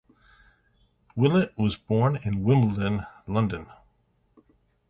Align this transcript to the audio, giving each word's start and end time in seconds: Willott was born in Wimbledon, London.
Willott 1.15 1.55
was 1.59 1.77
born 1.77 2.15
in 2.23 2.43
Wimbledon, 2.43 3.05
London. 3.27 3.67